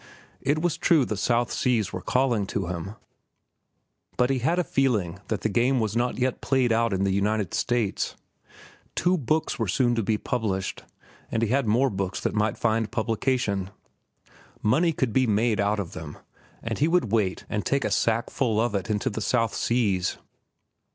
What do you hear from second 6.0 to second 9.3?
yet played out in the United States. Two